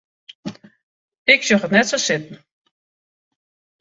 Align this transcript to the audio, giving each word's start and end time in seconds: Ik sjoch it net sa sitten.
Ik 1.33 1.39
sjoch 1.43 1.65
it 1.67 1.73
net 1.75 1.87
sa 1.89 1.99
sitten. 2.07 2.37